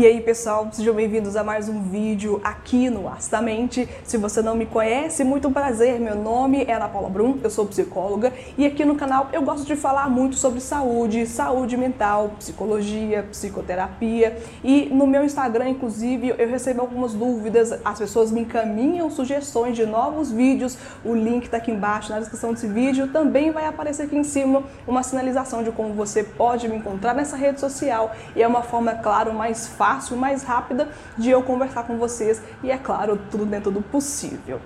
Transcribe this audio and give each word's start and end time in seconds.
E 0.00 0.06
aí 0.06 0.18
pessoal, 0.18 0.66
sejam 0.72 0.94
bem-vindos 0.94 1.36
a 1.36 1.44
mais 1.44 1.68
um 1.68 1.82
vídeo 1.82 2.40
aqui 2.42 2.88
no 2.88 3.06
Astamente. 3.06 3.86
Se 4.02 4.16
você 4.16 4.40
não 4.40 4.54
me 4.54 4.64
conhece, 4.64 5.22
muito 5.22 5.50
prazer, 5.50 6.00
meu 6.00 6.14
nome 6.14 6.64
é 6.64 6.72
Ana 6.72 6.88
Paula 6.88 7.10
Brum, 7.10 7.38
eu 7.44 7.50
sou 7.50 7.66
psicóloga. 7.66 8.32
E 8.56 8.64
aqui 8.64 8.82
no 8.82 8.94
canal 8.94 9.28
eu 9.30 9.42
gosto 9.42 9.66
de 9.66 9.76
falar 9.76 10.08
muito 10.08 10.36
sobre 10.36 10.58
saúde, 10.58 11.26
saúde 11.26 11.76
mental, 11.76 12.30
psicologia, 12.38 13.24
psicoterapia. 13.30 14.38
E 14.64 14.88
no 14.90 15.06
meu 15.06 15.22
Instagram, 15.22 15.68
inclusive, 15.68 16.30
eu 16.30 16.48
recebo 16.48 16.80
algumas 16.80 17.12
dúvidas, 17.12 17.78
as 17.84 17.98
pessoas 17.98 18.32
me 18.32 18.40
encaminham 18.40 19.10
sugestões 19.10 19.76
de 19.76 19.84
novos 19.84 20.32
vídeos, 20.32 20.78
o 21.04 21.14
link 21.14 21.44
está 21.44 21.58
aqui 21.58 21.72
embaixo 21.72 22.10
na 22.10 22.20
descrição 22.20 22.54
desse 22.54 22.68
vídeo, 22.68 23.08
também 23.08 23.50
vai 23.50 23.66
aparecer 23.66 24.04
aqui 24.04 24.16
em 24.16 24.24
cima 24.24 24.62
uma 24.88 25.02
sinalização 25.02 25.62
de 25.62 25.70
como 25.70 25.92
você 25.92 26.24
pode 26.24 26.66
me 26.70 26.76
encontrar 26.76 27.12
nessa 27.12 27.36
rede 27.36 27.60
social. 27.60 28.12
E 28.34 28.42
é 28.42 28.48
uma 28.48 28.62
forma, 28.62 28.94
claro, 28.94 29.34
mais 29.34 29.66
fácil 29.66 29.89
fácil, 29.90 30.16
mais 30.16 30.44
rápida 30.44 30.88
de 31.18 31.30
eu 31.30 31.42
conversar 31.42 31.82
com 31.82 31.98
vocês 31.98 32.40
e, 32.62 32.70
é 32.70 32.78
claro, 32.78 33.18
tudo 33.28 33.44
dentro 33.44 33.72
do 33.72 33.82
possível. 33.82 34.60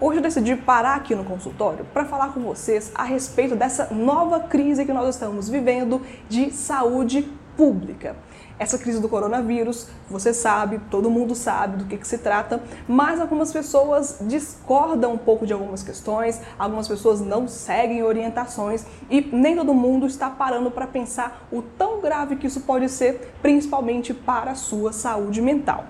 Hoje 0.00 0.18
eu 0.18 0.22
decidi 0.22 0.56
parar 0.56 0.94
aqui 0.94 1.14
no 1.14 1.24
consultório 1.24 1.84
para 1.92 2.06
falar 2.06 2.32
com 2.32 2.40
vocês 2.40 2.90
a 2.94 3.04
respeito 3.04 3.54
dessa 3.54 3.92
nova 3.92 4.40
crise 4.40 4.86
que 4.86 4.92
nós 4.92 5.14
estamos 5.14 5.46
vivendo 5.46 6.00
de 6.26 6.50
saúde 6.50 7.30
pública. 7.54 8.16
Essa 8.62 8.78
crise 8.78 9.00
do 9.00 9.08
coronavírus, 9.08 9.88
você 10.08 10.32
sabe, 10.32 10.80
todo 10.88 11.10
mundo 11.10 11.34
sabe 11.34 11.78
do 11.78 11.84
que, 11.84 11.98
que, 11.98 12.06
se 12.06 12.16
trata, 12.16 12.62
mas 12.86 13.20
algumas 13.20 13.52
pessoas 13.52 14.18
discordam 14.20 15.14
um 15.14 15.18
pouco 15.18 15.44
de 15.44 15.52
algumas 15.52 15.82
questões, 15.82 16.40
algumas 16.56 16.86
pessoas 16.86 17.20
não 17.20 17.48
seguem 17.48 18.04
orientações 18.04 18.86
e 19.10 19.20
nem 19.20 19.56
todo 19.56 19.74
mundo 19.74 20.06
está 20.06 20.30
parando 20.30 20.70
para 20.70 20.86
pensar 20.86 21.48
o 21.50 21.60
tão 21.60 22.00
grave 22.00 22.36
que 22.36 22.46
isso 22.46 22.60
pode 22.60 22.88
ser, 22.88 23.34
principalmente 23.42 24.14
para 24.14 24.52
a 24.52 24.54
sua 24.54 24.92
saúde 24.92 25.42
mental. 25.42 25.84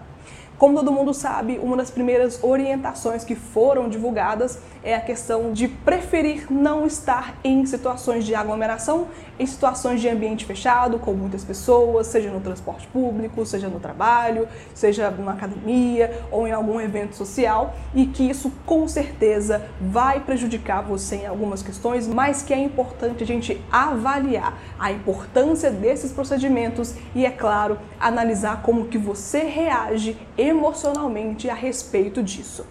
Como 0.62 0.76
todo 0.76 0.92
mundo 0.92 1.12
sabe, 1.12 1.58
uma 1.60 1.76
das 1.76 1.90
primeiras 1.90 2.38
orientações 2.40 3.24
que 3.24 3.34
foram 3.34 3.88
divulgadas 3.88 4.60
é 4.84 4.94
a 4.94 5.00
questão 5.00 5.52
de 5.52 5.66
preferir 5.66 6.46
não 6.52 6.86
estar 6.86 7.34
em 7.42 7.66
situações 7.66 8.24
de 8.24 8.32
aglomeração, 8.32 9.08
em 9.40 9.46
situações 9.46 10.00
de 10.00 10.08
ambiente 10.08 10.44
fechado, 10.44 11.00
com 11.00 11.14
muitas 11.14 11.44
pessoas, 11.44 12.06
seja 12.06 12.30
no 12.30 12.40
transporte 12.40 12.86
público, 12.86 13.44
seja 13.44 13.68
no 13.68 13.80
trabalho, 13.80 14.46
seja 14.72 15.10
numa 15.10 15.32
academia 15.32 16.20
ou 16.30 16.46
em 16.46 16.52
algum 16.52 16.80
evento 16.80 17.16
social, 17.16 17.74
e 17.92 18.06
que 18.06 18.30
isso 18.30 18.52
com 18.64 18.86
certeza 18.86 19.66
vai 19.80 20.20
prejudicar 20.20 20.80
você 20.80 21.16
em 21.16 21.26
algumas 21.26 21.60
questões, 21.60 22.06
mas 22.06 22.40
que 22.40 22.54
é 22.54 22.58
importante 22.58 23.24
a 23.24 23.26
gente 23.26 23.60
avaliar 23.70 24.56
a 24.78 24.92
importância 24.92 25.72
desses 25.72 26.12
procedimentos 26.12 26.94
e, 27.16 27.26
é 27.26 27.30
claro, 27.32 27.78
analisar 27.98 28.62
como 28.62 28.86
que 28.86 28.98
você 28.98 29.40
reage 29.40 30.16
emocionalmente 30.52 31.50
a 31.50 31.54
respeito 31.54 32.22
disso. 32.22 32.64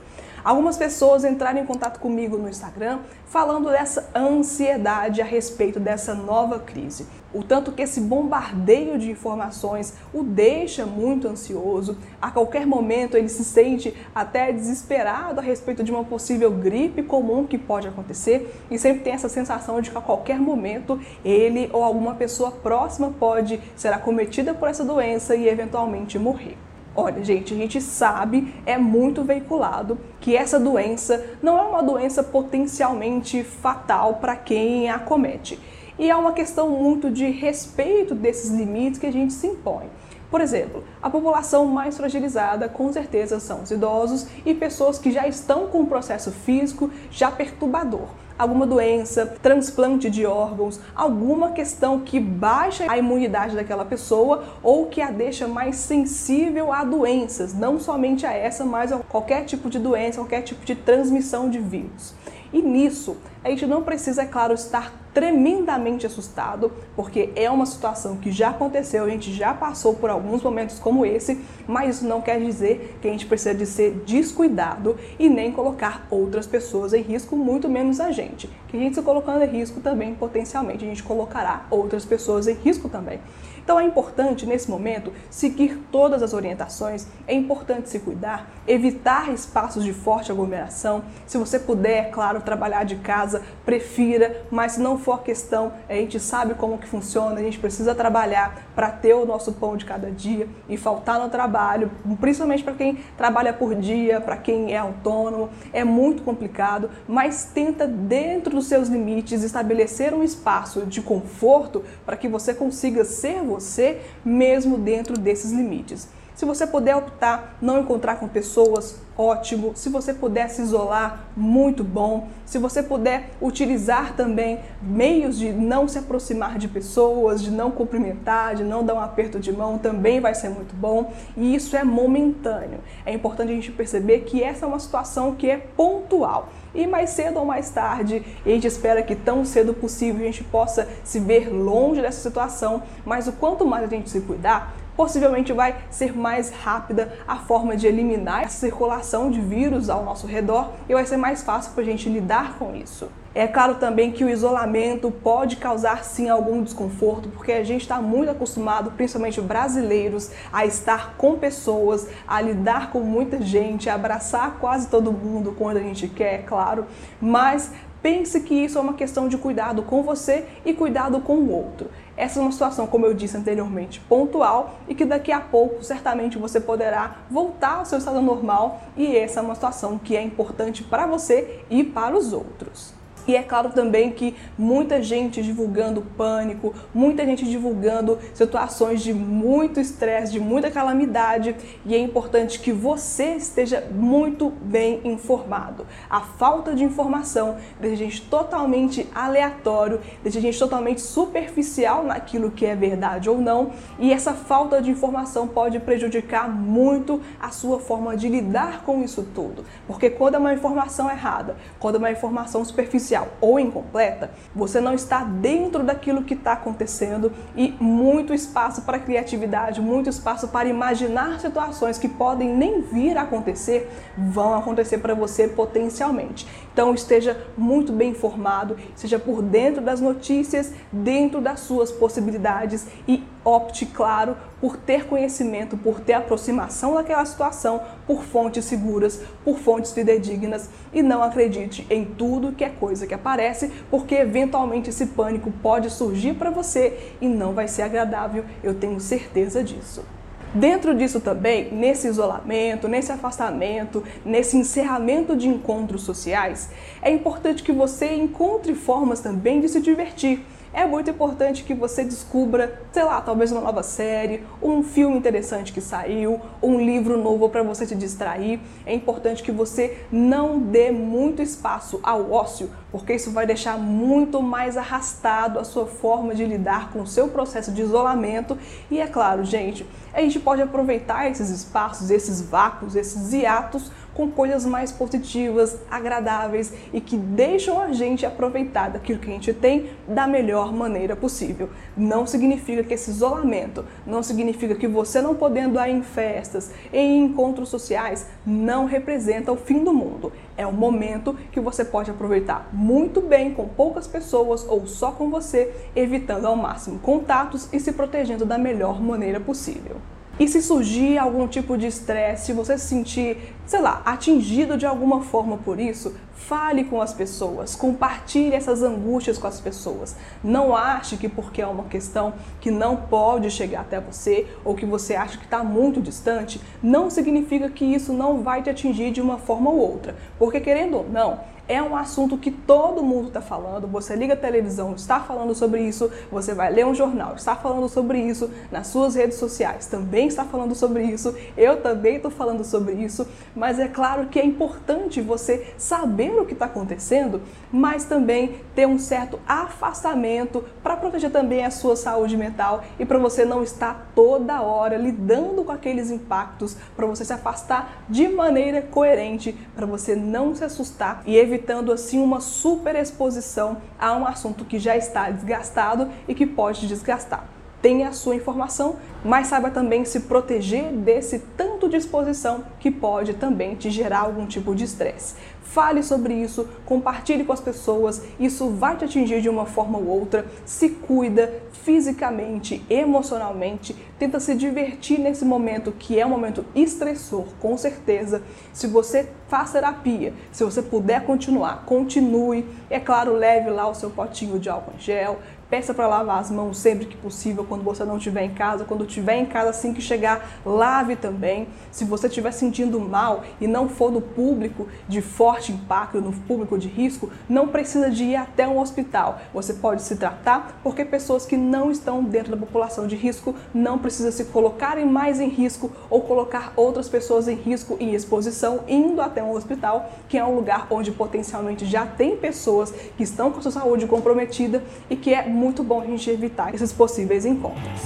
Algumas 0.44 0.76
pessoas 0.76 1.24
entraram 1.24 1.60
em 1.60 1.66
contato 1.66 2.00
comigo 2.00 2.36
no 2.36 2.50
Instagram 2.50 3.00
falando 3.28 3.70
dessa 3.70 4.10
ansiedade 4.16 5.22
a 5.22 5.26
respeito 5.26 5.80
dessa 5.80 6.16
nova 6.16 6.58
crise. 6.58 7.06
O 7.32 7.44
tanto 7.44 7.72
que 7.72 7.84
esse 7.84 8.02
bombardeio 8.02 8.98
de 8.98 9.12
informações 9.12 9.94
o 10.12 10.24
deixa 10.24 10.86
muito 10.86 11.28
ansioso, 11.28 11.96
a 12.20 12.32
qualquer 12.32 12.66
momento 12.66 13.16
ele 13.16 13.30
se 13.30 13.46
sente 13.46 13.96
até 14.16 14.52
desesperado 14.52 15.40
a 15.40 15.44
respeito 15.44 15.84
de 15.84 15.92
uma 15.92 16.04
possível 16.04 16.50
gripe 16.50 17.04
comum 17.04 17.46
que 17.46 17.58
pode 17.58 17.88
acontecer 17.88 18.52
e 18.70 18.80
sempre 18.80 19.04
tem 19.04 19.14
essa 19.14 19.30
sensação 19.30 19.80
de 19.80 19.92
que 19.92 19.98
a 19.98 20.02
qualquer 20.02 20.40
momento 20.40 21.00
ele 21.24 21.70
ou 21.72 21.84
alguma 21.84 22.16
pessoa 22.16 22.52
próxima 22.52 23.12
pode 23.12 23.62
ser 23.76 23.94
acometida 23.94 24.56
por 24.56 24.68
essa 24.68 24.84
doença 24.84 25.36
e 25.36 25.48
eventualmente 25.48 26.18
morrer. 26.18 26.58
Olha, 26.94 27.24
gente, 27.24 27.54
a 27.54 27.58
gente 27.58 27.80
sabe, 27.80 28.54
é 28.66 28.78
muito 28.78 29.24
veiculado 29.24 29.98
que 30.20 30.36
essa 30.36 30.60
doença 30.60 31.38
não 31.42 31.58
é 31.58 31.62
uma 31.62 31.82
doença 31.82 32.22
potencialmente 32.22 33.44
fatal 33.44 34.16
para 34.16 34.36
quem 34.36 34.90
a 34.90 34.96
acomete. 34.96 35.58
E 35.98 36.10
é 36.10 36.16
uma 36.16 36.34
questão 36.34 36.70
muito 36.70 37.10
de 37.10 37.30
respeito 37.30 38.14
desses 38.14 38.52
limites 38.52 39.00
que 39.00 39.06
a 39.06 39.12
gente 39.12 39.32
se 39.32 39.48
impõe. 39.48 39.86
Por 40.32 40.40
exemplo, 40.40 40.86
a 41.04 41.10
população 41.10 41.68
mais 41.68 41.98
fragilizada 41.98 42.70
com 42.70 42.92
certeza 42.94 43.38
são 43.38 43.64
os 43.64 43.70
idosos 43.70 44.26
e 44.46 44.56
pessoas 44.56 44.98
que 44.98 45.12
já 45.12 45.28
estão 45.28 45.68
com 45.68 45.82
um 45.82 45.86
processo 45.86 46.32
físico 46.32 46.90
já 47.12 47.30
perturbador 47.30 48.08
alguma 48.42 48.66
doença, 48.66 49.28
transplante 49.40 50.10
de 50.10 50.26
órgãos, 50.26 50.80
alguma 50.96 51.52
questão 51.52 52.00
que 52.00 52.20
baixa 52.20 52.86
a 52.90 52.98
imunidade 52.98 53.56
daquela 53.56 53.86
pessoa 53.86 54.44
ou 54.64 54.88
que 54.88 55.00
a 55.00 55.12
deixa 55.12 55.48
mais 55.48 55.76
sensível 55.76 56.74
a 56.74 56.84
doenças, 56.84 57.54
não 57.54 57.80
somente 57.80 58.26
a 58.26 58.34
essa, 58.34 58.66
mas 58.66 58.92
a 58.92 58.98
qualquer 58.98 59.46
tipo 59.46 59.70
de 59.70 59.78
doença, 59.78 60.20
qualquer 60.20 60.42
tipo 60.42 60.66
de 60.66 60.74
transmissão 60.74 61.52
de 61.52 61.60
vírus. 61.60 62.16
E 62.52 62.62
nisso, 62.64 63.16
a 63.44 63.50
gente 63.50 63.66
não 63.66 63.82
precisa, 63.82 64.22
é 64.22 64.26
claro, 64.26 64.54
estar 64.54 64.94
tremendamente 65.14 66.06
assustado, 66.06 66.72
porque 66.96 67.32
é 67.36 67.50
uma 67.50 67.66
situação 67.66 68.16
que 68.16 68.32
já 68.32 68.50
aconteceu, 68.50 69.04
a 69.04 69.10
gente 69.10 69.34
já 69.34 69.54
passou 69.54 69.96
por 69.96 70.10
alguns 70.10 70.42
momentos 70.42 70.80
como 70.80 71.06
esse, 71.06 71.44
mas 71.68 71.98
isso 71.98 72.08
não 72.08 72.22
quer 72.22 72.40
dizer 72.40 72.98
que 73.02 73.08
a 73.08 73.12
gente 73.12 73.26
precisa 73.26 73.54
de 73.54 73.66
ser 73.66 74.04
descuidado 74.06 74.98
e 75.20 75.28
nem 75.28 75.52
colocar 75.52 76.08
outras 76.10 76.48
pessoas 76.48 76.94
em 76.94 77.02
risco, 77.02 77.36
muito 77.36 77.68
menos 77.68 78.00
a 78.00 78.12
gente. 78.12 78.50
Que 78.68 78.78
a 78.78 78.80
gente 78.80 78.96
se 78.96 79.02
colocando 79.02 79.44
em 79.44 79.48
risco 79.48 79.82
também, 79.82 80.16
potencialmente, 80.16 80.86
a 80.86 80.88
gente 80.88 81.04
colocará 81.04 81.66
outras 81.70 82.06
pessoas 82.06 82.48
em 82.48 82.54
risco 82.54 82.88
também. 82.88 83.20
Então 83.64 83.80
é 83.80 83.84
importante, 83.84 84.46
nesse 84.46 84.70
momento, 84.70 85.14
seguir 85.30 85.80
todas 85.92 86.24
as 86.24 86.34
orientações, 86.34 87.08
é 87.28 87.34
importante 87.34 87.90
se 87.90 88.00
cuidar, 88.00 88.50
evitar 88.68 89.32
espaços 89.32 89.84
de 89.84 89.94
forte 89.94 90.32
aglomeração. 90.32 91.04
Se 91.28 91.38
você 91.38 91.60
puder, 91.60 92.08
é 92.08 92.10
claro, 92.10 92.42
trabalhar 92.42 92.84
de 92.84 92.96
casa, 92.96 93.31
prefira, 93.66 94.44
mas 94.50 94.74
se 94.74 94.82
não 94.82 94.98
for 94.98 95.22
questão, 95.22 95.72
a 95.88 95.94
gente 95.94 96.20
sabe 96.20 96.56
como 96.56 96.78
que 96.78 96.88
funciona, 96.88 97.40
a 97.40 97.44
gente 97.44 97.60
precisa 97.60 97.94
trabalhar 97.96 98.64
para 98.76 98.90
ter 98.90 99.14
o 99.14 99.26
nosso 99.26 99.54
pão 99.54 99.78
de 99.78 99.86
cada 99.86 100.10
dia 100.12 100.48
e 100.68 100.78
faltar 100.78 101.20
no 101.20 101.30
trabalho, 101.30 101.92
principalmente 102.20 102.64
para 102.64 102.74
quem 102.74 102.98
trabalha 103.18 103.54
por 103.54 103.76
dia, 103.76 104.20
para 104.20 104.38
quem 104.38 104.74
é 104.74 104.78
autônomo, 104.78 105.50
é 105.72 105.84
muito 105.84 106.24
complicado, 106.24 106.90
mas 107.08 107.46
tenta 107.54 107.88
dentro 107.88 108.56
dos 108.56 108.68
seus 108.68 108.88
limites 108.88 109.44
estabelecer 109.44 110.14
um 110.14 110.24
espaço 110.24 110.86
de 110.86 111.02
conforto 111.02 111.84
para 112.06 112.18
que 112.18 112.28
você 112.28 112.54
consiga 112.54 113.06
ser 113.06 113.42
você, 113.42 114.02
mesmo 114.26 114.78
dentro 114.78 115.18
desses 115.18 115.52
limites. 115.52 116.08
Se 116.42 116.46
você 116.46 116.66
puder 116.66 116.96
optar 116.96 117.56
não 117.62 117.82
encontrar 117.82 118.16
com 118.16 118.28
pessoas, 118.28 119.00
ótimo. 119.16 119.74
Se 119.76 119.90
você 119.90 120.12
puder 120.12 120.50
se 120.50 120.64
isolar, 120.64 121.28
muito 121.38 121.84
bom. 121.84 122.30
Se 122.48 122.58
você 122.58 122.82
puder 122.82 123.30
utilizar 123.40 124.16
também 124.16 124.60
meios 124.82 125.38
de 125.38 125.54
não 125.54 125.88
se 125.88 126.00
aproximar 126.00 126.58
de 126.58 126.68
pessoas, 126.68 127.44
de 127.44 127.52
não 127.52 127.70
cumprimentar, 127.70 128.56
de 128.56 128.64
não 128.64 128.84
dar 128.84 128.96
um 128.96 129.00
aperto 129.00 129.40
de 129.40 129.52
mão, 129.52 129.78
também 129.78 130.20
vai 130.20 130.34
ser 130.34 130.50
muito 130.50 130.76
bom. 130.76 131.14
E 131.38 131.54
isso 131.54 131.78
é 131.78 131.84
momentâneo. 131.84 132.80
É 133.06 133.14
importante 133.14 133.52
a 133.52 133.56
gente 133.56 133.72
perceber 133.72 134.22
que 134.22 134.42
essa 134.42 134.66
é 134.66 134.68
uma 134.68 134.80
situação 134.80 135.36
que 135.36 135.48
é 135.48 135.58
pontual. 135.58 136.50
E 136.74 136.88
mais 136.88 137.12
cedo 137.12 137.38
ou 137.38 137.46
mais 137.46 137.70
tarde, 137.70 138.26
a 138.46 138.50
gente 138.50 138.66
espera 138.66 139.04
que 139.04 139.16
tão 139.16 139.44
cedo 139.44 139.74
possível 139.74 140.22
a 140.22 140.26
gente 140.26 140.44
possa 140.44 140.88
se 141.04 141.20
ver 141.20 141.50
longe 141.50 142.02
dessa 142.02 142.22
situação, 142.22 142.82
mas 143.06 143.28
o 143.28 143.34
quanto 143.34 143.66
mais 143.66 143.84
a 143.84 143.88
gente 143.88 144.10
se 144.10 144.22
cuidar, 144.22 144.74
possivelmente 145.02 145.52
vai 145.52 145.78
ser 145.90 146.16
mais 146.16 146.52
rápida 146.52 147.12
a 147.28 147.38
forma 147.38 147.76
de 147.76 147.88
eliminar 147.88 148.44
a 148.44 148.48
circulação 148.48 149.32
de 149.32 149.42
vírus 149.42 149.90
ao 149.90 150.06
nosso 150.06 150.28
redor 150.28 150.74
e 150.88 150.94
vai 150.94 151.04
ser 151.08 151.18
mais 151.18 151.42
fácil 151.42 151.72
para 151.72 151.82
a 151.82 151.86
gente 151.86 152.08
lidar 152.08 152.60
com 152.60 152.76
isso. 152.76 153.10
É 153.34 153.48
claro 153.48 153.76
também 153.76 154.12
que 154.12 154.24
o 154.24 154.30
isolamento 154.30 155.10
pode 155.10 155.56
causar 155.56 156.04
sim 156.04 156.30
algum 156.30 156.62
desconforto, 156.62 157.30
porque 157.30 157.52
a 157.52 157.64
gente 157.64 157.82
está 157.82 158.00
muito 158.00 158.30
acostumado, 158.30 158.92
principalmente 158.92 159.42
brasileiros, 159.42 160.30
a 160.54 160.68
estar 160.68 161.16
com 161.18 161.36
pessoas, 161.40 162.08
a 162.28 162.40
lidar 162.40 162.92
com 162.92 163.00
muita 163.00 163.42
gente, 163.42 163.90
a 163.90 163.96
abraçar 163.96 164.58
quase 164.60 164.88
todo 164.88 165.12
mundo 165.12 165.56
quando 165.58 165.78
a 165.78 165.82
gente 165.82 166.08
quer, 166.08 166.36
é 166.36 166.44
claro, 166.44 166.86
mas 167.20 167.72
Pense 168.02 168.42
que 168.42 168.56
isso 168.56 168.80
é 168.80 168.82
uma 168.82 168.94
questão 168.94 169.28
de 169.28 169.38
cuidado 169.38 169.84
com 169.84 170.02
você 170.02 170.46
e 170.66 170.74
cuidado 170.74 171.20
com 171.20 171.36
o 171.36 171.52
outro. 171.52 171.88
Essa 172.22 172.38
é 172.38 172.42
uma 172.44 172.52
situação, 172.52 172.86
como 172.86 173.08
eu 173.08 173.16
disse 173.16 173.36
anteriormente, 173.36 174.00
pontual 174.02 174.76
e 174.88 174.94
que 174.94 175.06
daqui 175.06 175.32
a 175.32 175.42
pouco 175.42 175.84
certamente 175.84 176.38
você 176.38 176.62
poderá 176.62 177.16
voltar 177.32 177.78
ao 177.78 177.86
seu 177.88 177.98
estado 177.98 178.22
normal 178.22 178.80
e 178.96 179.18
essa 179.18 179.40
é 179.40 179.44
uma 179.44 179.56
situação 179.56 179.98
que 179.98 180.16
é 180.16 180.22
importante 180.22 180.84
para 180.84 181.08
você 181.08 181.62
e 181.68 181.84
para 181.84 182.16
os 182.16 182.32
outros. 182.32 183.01
E 183.28 183.36
é 183.36 183.44
claro 183.44 183.70
também 183.70 184.12
que 184.12 184.36
muita 184.58 185.02
gente 185.02 185.42
divulgando 185.42 186.02
pânico, 186.18 186.74
muita 186.94 187.26
gente 187.26 187.46
divulgando 187.46 188.18
situações 188.34 189.02
de 189.02 189.14
muito 189.14 189.80
estresse, 189.80 190.32
de 190.32 190.40
muita 190.40 190.72
calamidade, 190.72 191.56
e 191.86 191.96
é 191.96 192.00
importante 192.00 192.60
que 192.60 192.72
você 192.72 193.36
esteja 193.36 193.88
muito 193.92 194.50
bem 194.50 195.02
informado. 195.04 195.86
A 196.10 196.22
falta 196.22 196.74
de 196.74 196.84
informação 196.84 197.58
deixa 197.80 197.96
a 197.96 197.98
gente 197.98 198.22
totalmente 198.24 199.08
aleatório, 199.14 200.00
deixa 200.24 200.40
a 200.40 200.42
gente 200.42 200.58
totalmente 200.58 201.02
superficial 201.02 202.04
naquilo 202.04 202.52
que 202.52 202.66
é 202.66 202.76
verdade 202.76 203.30
ou 203.30 203.40
não, 203.40 203.72
e 204.00 204.12
essa 204.12 204.34
falta 204.34 204.82
de 204.82 204.90
informação 204.90 205.48
pode 205.48 205.80
prejudicar 205.80 206.50
muito 206.50 207.22
a 207.40 207.50
sua 207.50 207.80
forma 207.80 208.16
de 208.16 208.28
lidar 208.28 208.84
com 208.84 209.04
isso 209.04 209.26
tudo. 209.36 209.64
Porque 209.88 210.10
quando 210.10 210.36
é 210.36 210.38
uma 210.38 210.54
informação 210.54 211.10
errada, 211.10 211.56
quando 211.80 211.96
é 211.96 211.98
uma 212.00 212.12
informação 212.12 212.64
superficial, 212.64 213.11
parcial 213.12 213.28
ou 213.42 213.60
incompleta, 213.60 214.32
você 214.56 214.80
não 214.80 214.94
está 214.94 215.24
dentro 215.24 215.84
daquilo 215.84 216.24
que 216.24 216.34
está 216.34 216.54
acontecendo 216.54 217.32
e 217.56 217.76
muito 217.80 218.34
espaço 218.34 218.84
para 218.84 219.00
criatividade, 219.00 219.82
muito 219.82 220.10
espaço 220.10 220.48
para 220.48 220.70
imaginar 220.70 221.40
situações 221.40 221.98
que 221.98 222.08
podem 222.08 222.56
nem 222.56 222.82
vir 222.82 223.18
a 223.18 223.24
acontecer, 223.24 223.90
vão 224.18 224.54
acontecer 224.56 225.00
para 225.00 225.14
você 225.14 225.48
potencialmente. 225.48 226.48
Então 226.72 226.94
esteja 226.94 227.38
muito 227.58 227.92
bem 227.92 228.12
informado, 228.12 228.78
seja 228.96 229.20
por 229.20 229.42
dentro 229.42 229.82
das 229.82 230.00
notícias, 230.00 230.74
dentro 230.92 231.42
das 231.42 231.60
suas 231.62 231.92
possibilidades 231.92 232.88
e 233.08 233.24
opte, 233.44 233.86
claro, 233.86 234.38
por 234.62 234.78
ter 234.78 235.08
conhecimento, 235.08 235.76
por 235.76 236.00
ter 236.00 236.14
aproximação 236.14 236.94
daquela 236.94 237.26
situação, 237.26 237.82
por 238.06 238.24
fontes 238.24 238.64
seguras, 238.66 239.20
por 239.44 239.58
fontes 239.58 239.92
fidedignas. 239.92 240.70
E 240.94 241.02
não 241.02 241.24
acredite 241.24 241.86
em 241.90 242.06
tudo 242.06 242.52
que 242.52 242.64
é 242.64 242.70
coisa 242.70 243.08
que 243.08 243.14
aparece, 243.16 243.72
porque 243.90 244.14
eventualmente 244.16 244.92
esse 244.92 245.08
pânico 245.08 245.52
pode 245.64 245.90
surgir 245.90 246.36
para 246.36 246.52
você 246.52 247.16
e 247.20 247.28
não 247.28 247.54
vai 247.54 247.68
ser 247.68 247.82
agradável, 247.82 248.46
eu 248.64 248.76
tenho 248.76 249.00
certeza 249.00 249.64
disso. 249.64 250.06
Dentro 250.54 250.94
disso 250.94 251.22
também, 251.22 251.72
nesse 251.72 252.08
isolamento, 252.10 252.90
nesse 252.90 253.10
afastamento, 253.10 254.04
nesse 254.26 254.58
encerramento 254.58 255.34
de 255.34 255.48
encontros 255.48 256.04
sociais, 256.04 256.70
é 257.02 257.10
importante 257.10 257.64
que 257.64 257.72
você 257.72 258.14
encontre 258.14 258.76
formas 258.76 259.22
também 259.22 259.62
de 259.62 259.70
se 259.70 259.80
divertir 259.80 260.46
é 260.74 260.86
muito 260.86 261.10
importante 261.10 261.64
que 261.64 261.74
você 261.74 262.04
descubra, 262.04 262.82
sei 262.92 263.04
lá, 263.04 263.20
talvez 263.22 263.52
uma 263.52 263.62
nova 263.62 263.84
série, 263.84 264.44
um 264.62 264.82
filme 264.82 265.18
interessante 265.18 265.74
que 265.74 265.82
saiu, 265.82 266.40
um 266.62 266.80
livro 266.80 267.18
novo 267.18 267.50
para 267.50 267.62
você 267.62 267.86
te 267.86 267.96
distrair. 267.96 268.60
É 268.86 268.94
importante 268.94 269.44
que 269.44 269.52
você 269.52 270.06
não 270.12 270.60
dê 270.60 270.90
muito 270.92 271.42
espaço 271.42 272.00
ao 272.02 272.32
ócio, 272.32 272.70
porque 272.90 273.14
isso 273.14 273.32
vai 273.32 273.46
deixar 273.46 273.78
muito 273.78 274.42
mais 274.42 274.78
arrastado 274.78 275.60
a 275.60 275.64
sua 275.64 275.86
forma 275.86 276.34
de 276.34 276.46
lidar 276.46 276.92
com 276.92 277.02
o 277.02 277.08
seu 277.08 277.28
processo 277.28 277.72
de 277.72 277.82
isolamento. 277.82 278.58
E 278.90 279.00
é 279.00 279.08
claro, 279.08 279.44
gente, 279.44 279.86
a 280.14 280.22
gente 280.22 280.40
pode 280.40 280.62
aproveitar 280.62 281.30
esses 281.30 281.50
espaços, 281.50 282.10
esses 282.10 282.42
vácuos, 282.42 282.96
esses 282.96 283.34
hiatos 283.34 283.92
com 284.14 284.30
coisas 284.30 284.66
mais 284.66 284.92
positivas, 284.92 285.80
agradáveis 285.90 286.74
e 286.94 287.00
que 287.00 287.18
deixam 287.18 287.80
a 287.80 287.92
gente 287.92 288.26
aproveitar 288.26 288.90
daquilo 288.90 289.20
que 289.20 289.30
a 289.30 289.34
gente 289.34 289.54
tem 289.54 289.92
da 290.08 290.28
melhor 290.28 290.74
maneira 290.74 291.16
possível. 291.16 291.70
Não 291.96 292.26
significa 292.26 292.84
que 292.84 292.94
esse 292.94 293.12
isolamento, 293.12 293.86
não 294.06 294.22
significa 294.22 294.76
que 294.76 294.88
você 294.88 295.22
não 295.22 295.36
podendo 295.36 295.80
ir 295.80 295.90
em 295.90 296.04
festas, 296.04 296.72
em 296.92 297.24
encontros 297.24 297.70
sociais, 297.70 298.28
não 298.46 298.86
representa 298.86 299.52
o 299.52 299.58
fim 299.58 299.84
do 299.84 299.94
mundo. 299.94 300.32
É 300.58 300.68
um 300.68 300.72
momento 300.72 301.36
que 301.52 301.60
você 301.60 301.84
pode 301.84 302.12
aproveitar 302.12 302.70
muito 302.72 303.22
bem 303.22 303.54
com 303.54 303.68
poucas 303.68 304.08
pessoas 304.08 304.66
ou 304.68 304.86
só 304.86 305.12
com 305.12 305.30
você, 305.30 305.74
evitando 305.96 306.46
ao 306.46 306.56
máximo 306.56 307.00
contatos 307.00 307.68
e 307.74 307.80
se 307.80 307.92
protegendo 307.92 308.46
da 308.46 308.58
melhor 308.58 309.02
maneira 309.02 309.40
possível. 309.40 309.98
E 310.42 310.48
se 310.48 310.60
surgir 310.60 311.20
algum 311.20 311.48
tipo 311.48 311.78
de 311.78 311.86
estresse, 311.86 312.48
se 312.48 312.54
você 312.54 312.76
se 312.76 312.88
sentir, 312.88 313.54
sei 313.64 313.80
lá, 313.80 314.02
atingido 314.04 314.76
de 314.76 314.88
alguma 314.88 315.22
forma 315.22 315.58
por 315.58 315.80
isso, 315.80 316.16
fale 316.34 316.84
com 316.84 317.00
as 317.00 317.14
pessoas, 317.14 317.76
compartilhe 317.76 318.56
essas 318.56 318.82
angústias 318.82 319.38
com 319.38 319.46
as 319.46 319.62
pessoas. 319.62 320.16
Não 320.44 320.76
ache 320.76 321.16
que 321.16 321.30
porque 321.30 321.62
é 321.62 321.68
uma 321.68 321.84
questão 321.84 322.34
que 322.60 322.72
não 322.72 322.96
pode 322.98 323.52
chegar 323.52 323.82
até 323.82 324.00
você 324.00 324.48
ou 324.66 324.74
que 324.74 324.84
você 324.84 325.14
acha 325.14 325.38
que 325.38 325.46
está 325.46 325.64
muito 325.64 326.02
distante, 326.02 326.60
não 326.82 327.12
significa 327.12 327.70
que 327.70 327.86
isso 327.86 328.12
não 328.12 328.42
vai 328.42 328.64
te 328.64 328.70
atingir 328.72 329.12
de 329.12 329.22
uma 329.22 329.38
forma 329.38 329.70
ou 329.70 329.78
outra. 329.78 330.16
Porque 330.40 330.60
querendo 330.60 330.98
ou 330.98 331.08
não, 331.08 331.40
é 331.68 331.82
um 331.82 331.96
assunto 331.96 332.38
que 332.38 332.52
todo 332.52 333.02
mundo 333.02 333.30
está 333.30 333.42
falando. 333.42 333.88
Você 333.88 334.16
liga 334.16 334.34
a 334.34 334.38
televisão, 334.38 334.94
está 334.94 335.22
falando 335.22 335.56
sobre 335.56 335.82
isso. 335.82 336.12
Você 336.30 336.54
vai 336.54 336.72
ler 336.72 336.86
um 336.86 336.94
jornal, 336.94 337.36
está 337.36 337.56
falando 337.56 337.88
sobre 337.88 338.20
isso. 338.20 338.50
Nas 338.70 338.88
suas 338.88 339.16
redes 339.16 339.38
sociais 339.38 339.88
também 339.88 340.28
está 340.28 340.44
falando 340.44 340.76
sobre 340.76 341.04
isso. 341.04 341.34
Eu 341.56 341.82
também 341.82 342.18
estou 342.18 342.30
falando 342.30 342.66
sobre 342.66 342.94
isso. 342.94 343.26
Mas 343.56 343.80
é 343.80 343.88
claro 343.88 344.28
que 344.28 344.38
é 344.38 344.46
importante 344.46 345.22
você 345.22 345.74
saber 345.78 346.32
o 346.38 346.46
que 346.46 346.54
está 346.54 346.66
acontecendo, 346.66 347.42
mas 347.72 348.04
também 348.04 348.58
ter 348.76 348.86
um 348.86 349.00
certo 349.00 349.40
afastamento 349.48 350.64
para 350.84 350.98
proteger 350.98 351.32
também 351.32 351.66
a 351.66 351.72
sua 351.72 351.96
saúde 351.96 352.36
mental 352.36 352.84
e 353.00 353.06
para 353.06 353.18
você 353.18 353.46
não 353.46 353.64
estar 353.64 354.12
toda 354.14 354.62
hora 354.62 354.98
lidando 354.98 355.64
com 355.64 355.72
aqueles 355.72 356.12
impactos, 356.12 356.76
para 356.96 357.06
você 357.06 357.24
se 357.24 357.34
afastar 357.34 358.04
de 358.10 358.28
maneira 358.28 358.82
coerente, 358.82 359.56
para 359.76 359.86
você 359.86 360.16
não 360.16 360.54
se 360.54 360.64
assustar 360.64 361.24
e 361.26 361.38
evitar 361.38 361.61
evitando 361.62 361.92
assim 361.92 362.20
uma 362.20 362.42
superexposição 362.42 363.78
a 364.00 364.16
um 364.16 364.26
assunto 364.26 364.66
que 364.66 364.80
já 364.80 364.98
está 364.98 365.30
desgastado 365.30 366.10
e 366.28 366.34
que 366.34 366.48
pode 366.48 366.88
desgastar. 366.88 367.46
Tenha 367.84 368.10
a 368.10 368.14
sua 368.14 368.36
informação, 368.36 368.96
mas 369.24 369.48
saiba 369.48 369.70
também 369.70 370.04
se 370.04 370.22
proteger 370.22 370.92
desse 370.92 371.40
tanto 371.56 371.88
de 371.88 371.98
exposição 371.98 372.64
que 372.80 372.90
pode 372.90 373.36
também 373.36 373.76
te 373.76 373.92
gerar 373.92 374.22
algum 374.22 374.46
tipo 374.46 374.74
de 374.76 374.84
estresse. 374.84 375.36
Fale 375.72 376.04
sobre 376.04 376.34
isso, 376.34 376.68
compartilhe 376.86 377.46
com 377.46 377.54
as 377.54 377.62
pessoas, 377.62 378.22
isso 378.38 378.72
vai 378.72 378.98
te 378.98 379.06
atingir 379.06 379.40
de 379.40 379.48
uma 379.48 379.66
forma 379.66 379.98
ou 379.98 380.06
outra. 380.06 380.46
Se 380.66 380.90
cuida 380.90 381.50
fisicamente, 381.72 382.86
emocionalmente, 382.90 383.96
tenta 384.20 384.38
se 384.42 384.54
divertir 384.54 385.18
nesse 385.18 385.46
momento 385.46 385.94
que 385.94 386.20
é 386.20 386.26
um 386.26 386.30
momento 386.30 386.66
estressor, 386.76 387.46
com 387.62 387.78
certeza. 387.78 388.44
Se 388.74 388.86
você 388.86 389.30
faz 389.48 389.72
terapia, 389.72 390.34
se 390.52 390.62
você 390.66 390.82
puder 390.82 391.26
continuar, 391.26 391.86
continue. 391.86 392.66
É 392.90 393.00
claro, 393.00 393.34
leve 393.34 393.70
lá 393.70 393.88
o 393.88 393.96
seu 393.96 394.10
potinho 394.10 394.60
de 394.60 394.70
álcool 394.70 394.92
em 394.98 395.00
gel, 395.00 395.40
Peça 395.72 395.94
para 395.94 396.06
lavar 396.06 396.40
as 396.40 396.52
mãos 396.52 396.78
sempre 396.78 397.06
que 397.06 397.16
possível, 397.16 397.64
quando 397.64 397.82
você 397.82 398.04
não 398.04 398.18
estiver 398.18 398.44
em 398.44 398.54
casa. 398.54 398.84
Quando 398.84 399.06
estiver 399.06 399.38
em 399.38 399.46
casa, 399.46 399.70
assim 399.70 399.94
que 399.94 400.02
chegar, 400.02 400.60
lave 400.66 401.16
também. 401.16 401.70
Se 401.90 402.04
você 402.04 402.28
estiver 402.28 402.52
sentindo 402.52 403.00
mal 403.00 403.46
e 403.62 403.68
não 403.68 403.88
for 403.88 404.12
no 404.12 404.20
público 404.20 404.90
de 405.08 405.22
forte 405.22 405.72
impacto, 405.72 406.20
no 406.20 406.34
público 406.34 406.78
de 406.78 406.90
risco, 406.90 407.32
não 407.48 407.70
precisa 407.70 408.12
de 408.12 408.26
ir 408.26 408.36
até 408.36 408.68
um 408.68 408.80
hospital. 408.80 409.40
Você 409.54 409.76
pode 409.76 410.02
se 410.02 410.18
tratar, 410.18 410.82
porque 410.84 411.06
pessoas 411.06 411.46
que 411.46 411.56
não 411.56 411.90
estão 411.90 412.22
dentro 412.22 412.52
da 412.52 412.58
população 412.58 413.08
de 413.08 413.16
risco 413.16 413.56
não 413.74 413.98
precisam 413.98 414.34
se 414.34 414.44
colocarem 414.44 415.06
mais 415.06 415.40
em 415.40 415.48
risco 415.48 415.90
ou 416.10 416.20
colocar 416.20 416.74
outras 416.76 417.08
pessoas 417.08 417.48
em 417.48 417.56
risco 417.56 417.96
em 417.98 418.14
exposição 418.14 418.82
indo 418.90 419.22
até 419.22 419.42
um 419.42 419.54
hospital, 419.54 420.12
que 420.28 420.38
é 420.38 420.44
um 420.44 420.54
lugar 420.54 420.88
onde 420.90 421.14
potencialmente 421.14 421.86
já 421.86 422.06
tem 422.06 422.36
pessoas 422.36 422.92
que 423.16 423.24
estão 423.24 423.52
com 423.52 423.62
sua 423.62 423.72
saúde 423.72 424.06
comprometida 424.06 424.84
e 425.10 425.16
que 425.16 425.34
é 425.34 425.48
muito 425.62 425.84
bom 425.84 426.02
a 426.02 426.06
gente 426.06 426.28
evitar 426.28 426.74
esses 426.74 426.92
possíveis 426.92 427.46
encontros. 427.46 428.02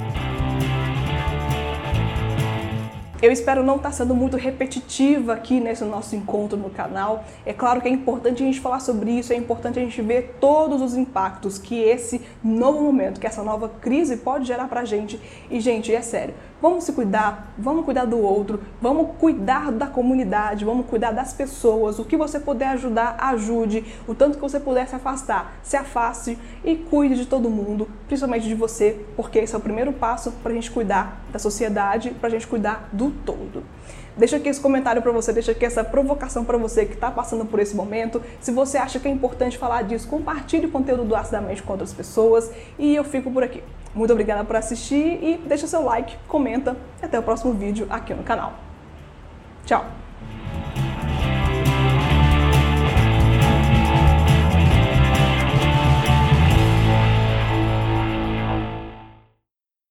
Eu 3.22 3.32
espero 3.32 3.62
não 3.64 3.76
estar 3.76 3.92
sendo 3.92 4.14
muito 4.14 4.36
repetitiva 4.36 5.32
aqui 5.32 5.58
nesse 5.58 5.82
nosso 5.84 6.14
encontro 6.14 6.58
no 6.58 6.68
canal. 6.68 7.24
É 7.46 7.52
claro 7.54 7.80
que 7.80 7.88
é 7.88 7.90
importante 7.90 8.42
a 8.42 8.46
gente 8.46 8.60
falar 8.60 8.78
sobre 8.80 9.10
isso, 9.10 9.32
é 9.32 9.36
importante 9.36 9.78
a 9.78 9.82
gente 9.82 10.02
ver 10.02 10.36
todos 10.38 10.82
os 10.82 10.94
impactos 10.94 11.56
que 11.56 11.80
esse 11.80 12.20
novo 12.44 12.82
momento, 12.82 13.18
que 13.18 13.26
essa 13.26 13.42
nova 13.42 13.70
crise 13.80 14.18
pode 14.18 14.44
gerar 14.44 14.68
pra 14.68 14.84
gente. 14.84 15.18
E, 15.50 15.58
gente, 15.60 15.94
é 15.94 16.02
sério, 16.02 16.34
vamos 16.60 16.84
se 16.84 16.92
cuidar, 16.92 17.52
vamos 17.58 17.84
cuidar 17.84 18.04
do 18.04 18.18
outro, 18.18 18.60
vamos 18.80 19.10
cuidar 19.18 19.70
da 19.72 19.86
comunidade, 19.86 20.64
vamos 20.64 20.86
cuidar 20.86 21.12
das 21.12 21.32
pessoas. 21.32 21.98
O 21.98 22.04
que 22.04 22.16
você 22.16 22.40
puder 22.40 22.68
ajudar, 22.68 23.16
ajude. 23.18 23.84
O 24.06 24.14
tanto 24.14 24.36
que 24.36 24.42
você 24.42 24.58
puder 24.58 24.88
se 24.88 24.94
afastar, 24.94 25.54
se 25.62 25.76
afaste 25.76 26.38
e 26.64 26.76
cuide 26.76 27.16
de 27.16 27.26
todo 27.26 27.50
mundo, 27.50 27.88
principalmente 28.06 28.46
de 28.46 28.54
você, 28.54 29.04
porque 29.16 29.38
esse 29.38 29.54
é 29.54 29.58
o 29.58 29.60
primeiro 29.60 29.92
passo 29.92 30.32
para 30.42 30.52
a 30.52 30.54
gente 30.54 30.70
cuidar 30.70 31.20
da 31.32 31.38
sociedade, 31.38 32.10
para 32.10 32.28
a 32.28 32.30
gente 32.30 32.46
cuidar 32.46 32.88
do 32.92 33.10
todo. 33.10 33.62
Deixa 34.16 34.36
aqui 34.36 34.48
esse 34.48 34.60
comentário 34.60 35.02
para 35.02 35.12
você, 35.12 35.30
deixa 35.30 35.52
aqui 35.52 35.66
essa 35.66 35.84
provocação 35.84 36.42
para 36.42 36.56
você 36.56 36.86
que 36.86 36.94
está 36.94 37.10
passando 37.10 37.44
por 37.44 37.60
esse 37.60 37.76
momento. 37.76 38.22
Se 38.40 38.50
você 38.50 38.78
acha 38.78 38.98
que 38.98 39.06
é 39.06 39.10
importante 39.10 39.58
falar 39.58 39.82
disso, 39.82 40.08
compartilhe 40.08 40.66
o 40.66 40.70
conteúdo 40.70 41.04
do 41.04 41.14
Acidamente 41.14 41.62
com 41.62 41.72
outras 41.72 41.92
pessoas. 41.92 42.50
E 42.78 42.94
eu 42.94 43.04
fico 43.04 43.30
por 43.30 43.42
aqui. 43.42 43.62
Muito 43.94 44.12
obrigada 44.12 44.42
por 44.42 44.56
assistir 44.56 45.22
e 45.22 45.40
deixa 45.46 45.66
seu 45.66 45.82
like, 45.82 46.16
comenta. 46.26 46.76
E 47.02 47.04
até 47.04 47.18
o 47.18 47.22
próximo 47.22 47.52
vídeo 47.52 47.86
aqui 47.90 48.14
no 48.14 48.22
canal. 48.22 48.54
Tchau! 49.66 50.05